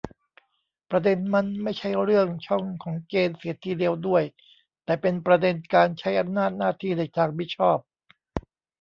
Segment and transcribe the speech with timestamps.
[0.89, 4.23] ประเด็นมันไม่ใช่เรื่องช่องของเกณฑ์เสียทีเดียวด้วย
[4.85, 7.79] แต่เป็นประเด็นการใช้อำนาจหน้าที่ในทางมิชอบ